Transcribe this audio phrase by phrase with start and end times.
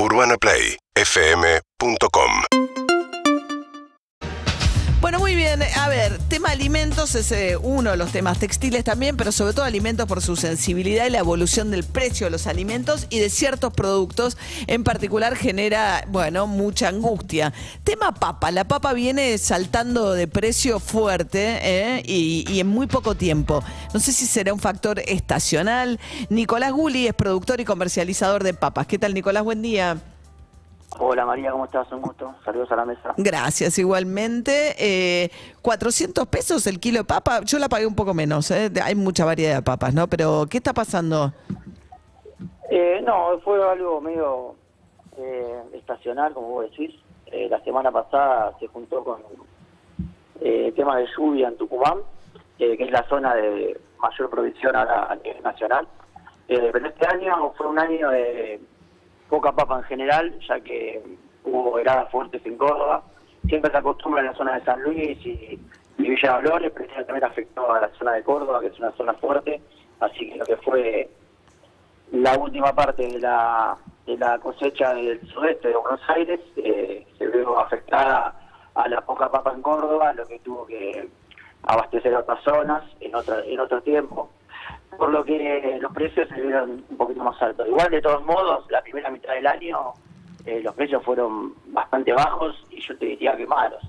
[0.00, 2.57] UrbanaPlayFM.com
[5.00, 5.62] Bueno, muy bien.
[5.76, 9.64] A ver, tema alimentos es eh, uno de los temas textiles también, pero sobre todo
[9.64, 13.72] alimentos por su sensibilidad y la evolución del precio de los alimentos y de ciertos
[13.72, 17.52] productos en particular genera, bueno, mucha angustia.
[17.84, 18.50] Tema papa.
[18.50, 23.62] La papa viene saltando de precio fuerte eh, y, y en muy poco tiempo.
[23.94, 26.00] No sé si será un factor estacional.
[26.28, 28.88] Nicolás Gulli es productor y comercializador de papas.
[28.88, 29.44] ¿Qué tal, Nicolás?
[29.44, 29.96] Buen día.
[30.96, 31.90] Hola María, ¿cómo estás?
[31.92, 32.34] Un gusto.
[32.44, 33.14] Saludos a la mesa.
[33.16, 34.74] Gracias, igualmente.
[34.78, 35.30] Eh,
[35.60, 37.40] 400 pesos el kilo de papa.
[37.44, 38.50] Yo la pagué un poco menos.
[38.50, 38.70] ¿eh?
[38.82, 40.06] Hay mucha variedad de papas, ¿no?
[40.08, 41.32] Pero, ¿qué está pasando?
[42.70, 44.54] Eh, no, fue algo medio
[45.18, 46.94] eh, estacional, como vos decís.
[47.26, 49.20] Eh, la semana pasada se juntó con
[50.40, 51.98] eh, el tema de lluvia en Tucumán,
[52.56, 55.86] que es la zona de mayor producción ahora a nivel nacional.
[56.48, 58.60] Eh, pero este año fue un año de
[59.28, 61.02] poca papa en general, ya que
[61.44, 63.02] hubo heladas fuertes en Córdoba.
[63.48, 65.58] Siempre se acostumbra en la zona de San Luis y,
[65.98, 69.14] y Villa Dolores, pero también afectó a la zona de Córdoba, que es una zona
[69.14, 69.60] fuerte.
[70.00, 71.08] Así que lo que fue
[72.12, 77.26] la última parte de la, de la cosecha del sudeste de Buenos Aires eh, se
[77.26, 78.34] vio afectada
[78.74, 81.08] a la poca papa en Córdoba, lo que tuvo que
[81.64, 84.30] abastecer a otras zonas en, otra, en otro tiempo,
[84.98, 87.66] por lo que los precios se vieron un poquito más altos.
[87.68, 89.94] Igual, de todos modos, la primera mitad del año
[90.44, 93.82] eh, los precios fueron bastante bajos y yo te diría que malos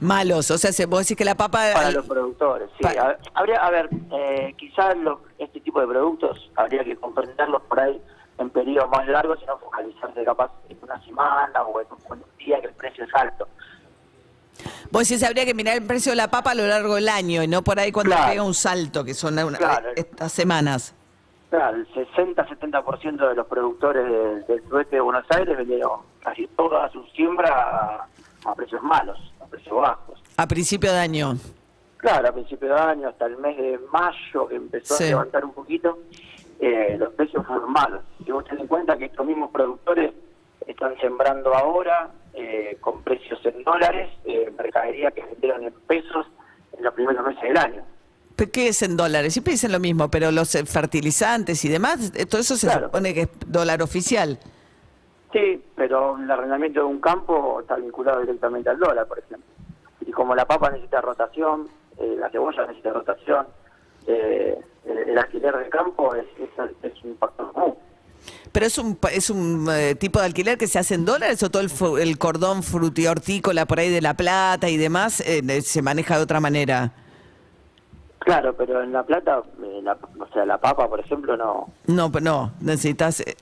[0.00, 0.50] Malos.
[0.50, 1.60] O sea, se- vos decís que la papa.
[1.72, 2.68] para los productores.
[2.78, 7.62] Sí, a, habría, a ver, eh, quizás los- este tipo de productos habría que comprenderlos
[7.62, 8.00] por ahí
[8.38, 12.60] en periodos más largos y no focalizarse capaz en una semana o en un día
[12.60, 13.46] que el precio es alto.
[14.90, 17.42] Vos decís, habría que mirar el precio de la papa a lo largo del año
[17.42, 18.30] y no por ahí cuando Claro.
[18.30, 19.90] pega un salto, que son una- Claro.
[19.96, 20.94] estas semanas.
[21.50, 26.90] Claro, el 60-70% de los productores del, del sudeste de Buenos Aires vendieron casi toda
[26.90, 28.06] su siembra a,
[28.50, 30.20] a precios malos, a precios bajos.
[30.36, 31.36] A principio de año.
[31.98, 35.04] Claro, a principio de año, hasta el mes de mayo, que empezó Sí.
[35.04, 35.98] a levantar un poquito,
[36.60, 38.02] eh, los precios fueron malos.
[38.26, 40.12] Y vos ten en cuenta que estos mismos productores
[40.66, 46.26] están sembrando ahora eh, con precios en dólares, eh, mercadería que vendieron en pesos
[46.76, 47.82] en los primeros meses del año.
[48.36, 49.32] ¿Pero ¿Qué es en dólares?
[49.32, 52.86] Siempre dicen lo mismo, pero los eh, fertilizantes y demás, eh, todo eso se Claro.
[52.86, 54.38] supone que es dólar oficial.
[55.32, 59.46] Sí, pero el arrendamiento de un campo está vinculado directamente al dólar, por ejemplo.
[60.06, 61.68] Y como la papa necesita rotación,
[61.98, 63.46] eh, la cebolla necesita rotación,
[64.06, 66.50] eh, el, el alquiler de campo es, es,
[66.92, 67.74] es un factor común.
[68.52, 71.42] ¿Pero es un, pa- es un eh, tipo de alquiler que se hace en dólares
[71.42, 71.62] o todo
[71.98, 76.38] el, cordón frutihortícola por ahí de La Plata y demás eh, se maneja de otra
[76.40, 76.92] manera?
[78.20, 81.68] Claro, pero en La Plata, eh, la, o sea, la papa, por ejemplo, no.
[81.86, 83.20] No, pero no, necesitas...
[83.20, 83.36] eh,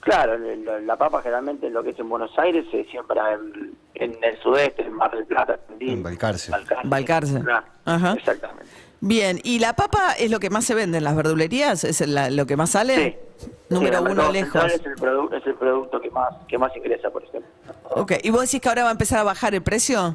[0.00, 4.16] Claro, el- la papa generalmente lo que es en Buenos Aires se siembra en, en
[4.24, 6.50] el sudeste, en Mar del Plata, En Balcarce.
[6.84, 7.40] Balcarce.
[7.40, 8.14] Claro, Ajá.
[8.14, 8.61] exactamente.
[9.04, 11.82] Bien, ¿y la papa es lo que más se vende en las verdulerías?
[11.82, 12.94] ¿Es la- lo que más sale?
[13.38, 13.46] Sí.
[13.68, 14.64] Número Sí, uno lejos.
[14.64, 14.92] Es el,
[15.36, 17.50] es el producto que más que más ingresa, por ejemplo.
[17.96, 20.14] Ok, ¿y vos decís que ahora va a empezar a bajar el precio?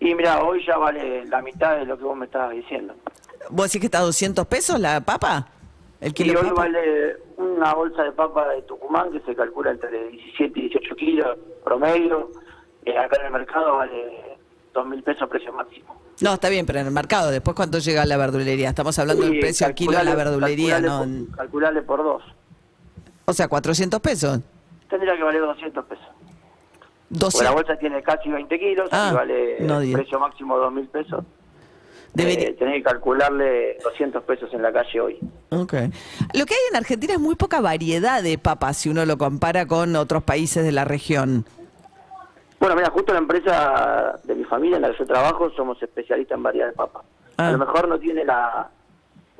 [0.00, 2.94] Y mira, hoy ya vale la mitad de lo que vos me estabas diciendo.
[3.48, 5.48] ¿Vos decís que está a 200 pesos la papa?
[6.00, 6.60] ¿El Y kilo hoy papa?
[6.62, 11.38] vale una bolsa de papa de Tucumán que se calcula entre 17 y 18 kilos
[11.64, 12.30] promedio.
[12.84, 14.37] Eh, acá en el mercado vale
[14.78, 15.96] 2 mil pesos precio máximo.
[16.20, 18.68] No, está bien, pero en el mercado, después cuánto llega a la verdulería.
[18.70, 21.26] Estamos hablando del precio al kilo de la verdulería, calculale ¿no?
[21.28, 22.22] por- Calculale por dos.
[23.26, 24.40] O sea, 400 pesos.
[24.88, 26.04] Tendría que valer 200 pesos.
[27.08, 27.18] Porque la
[27.50, 27.54] 200.
[27.54, 31.24] bolsa tiene casi 20 kilos Ah, y vale no precio máximo 2 mil pesos.
[32.14, 35.18] Debería- Eh, tenés que calcularle 200 pesos en la calle hoy.
[35.50, 35.74] Ok.
[36.34, 39.66] Lo que hay en Argentina es muy poca variedad de papas si uno lo compara
[39.66, 41.44] con otros países de la región.
[42.60, 46.36] Bueno, mira, justo la empresa de mi familia en la que yo trabajo somos especialistas
[46.36, 47.04] en variedad de papas.
[47.36, 47.48] Ah.
[47.48, 48.70] A lo mejor no tiene la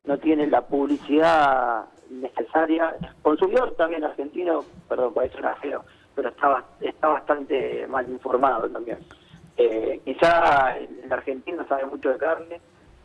[0.05, 2.95] no tiene la publicidad necesaria.
[3.01, 5.85] El consumidor también argentino, perdón, por eso era feo,
[6.15, 8.99] pero está, está bastante mal informado también.
[9.57, 12.61] Eh, quizá el argentino sabe mucho de carne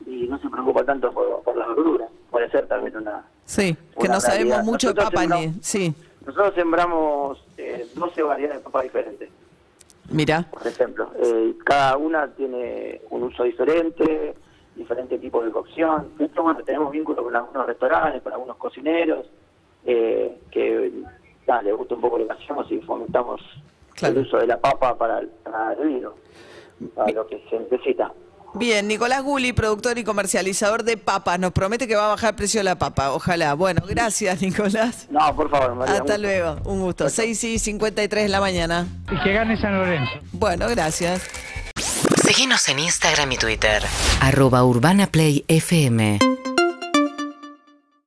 [0.06, 2.10] y no se preocupa tanto por, por las verduras.
[2.30, 3.26] Puede ser también una...
[3.46, 5.54] Sí, que no sabemos mucho de papa ni...
[5.62, 5.94] Sí,
[6.26, 9.30] Nosotros sembramos eh, 12 variedades de papas diferentes.
[10.14, 10.48] Mira.
[10.52, 11.10] por ejemplo.
[11.22, 14.34] Eh, cada una tiene un uso diferente,
[14.76, 16.10] diferente tipo de cocción.
[16.18, 19.26] Nosotros, bueno, tenemos vínculos con algunos restaurantes, con algunos cocineros,
[19.86, 20.92] eh, que
[21.48, 23.42] nada, les gusta un poco lo que hacemos y fomentamos
[23.96, 24.16] Claro.
[24.20, 25.30] el uso de la papa para el
[25.88, 26.14] vino,
[26.96, 28.12] para lo que se necesita.
[28.56, 32.36] Bien, Nicolás Gulli, productor y comercializador de papas, nos promete que va a bajar el
[32.36, 33.12] precio de la papa.
[33.12, 33.56] Ojalá.
[33.56, 35.08] Bueno, gracias, Nicolás.
[35.10, 35.96] No, por favor, María.
[35.96, 37.10] Hasta un luego, un gusto.
[37.10, 38.88] 6 y 53 de la mañana.
[39.12, 40.12] Y que gane San Lorenzo.
[40.32, 41.24] Bueno, gracias.
[42.24, 43.84] Seguinos en Instagram y Twitter.
[44.22, 46.20] Arroba Urbana Play FM.